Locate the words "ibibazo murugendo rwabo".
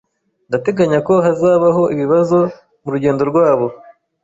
1.93-3.67